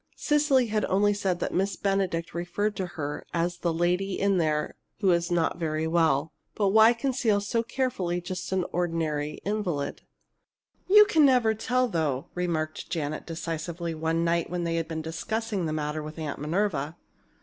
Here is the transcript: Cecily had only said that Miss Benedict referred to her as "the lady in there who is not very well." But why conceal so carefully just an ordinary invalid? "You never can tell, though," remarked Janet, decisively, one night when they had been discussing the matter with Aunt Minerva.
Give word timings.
Cecily 0.15 0.65
had 0.65 0.83
only 0.85 1.13
said 1.13 1.39
that 1.41 1.53
Miss 1.53 1.75
Benedict 1.75 2.33
referred 2.33 2.75
to 2.77 2.87
her 2.97 3.23
as 3.35 3.59
"the 3.59 3.71
lady 3.71 4.19
in 4.19 4.39
there 4.39 4.73
who 4.99 5.11
is 5.11 5.29
not 5.31 5.59
very 5.59 5.85
well." 5.85 6.33
But 6.55 6.69
why 6.69 6.93
conceal 6.93 7.39
so 7.39 7.61
carefully 7.61 8.19
just 8.19 8.51
an 8.51 8.65
ordinary 8.71 9.33
invalid? 9.45 10.01
"You 10.87 11.05
never 11.17 11.53
can 11.53 11.57
tell, 11.59 11.87
though," 11.87 12.29
remarked 12.33 12.89
Janet, 12.89 13.27
decisively, 13.27 13.93
one 13.93 14.23
night 14.25 14.49
when 14.49 14.63
they 14.63 14.77
had 14.77 14.87
been 14.87 15.03
discussing 15.03 15.67
the 15.67 15.71
matter 15.71 16.01
with 16.01 16.17
Aunt 16.17 16.39
Minerva. 16.39 16.97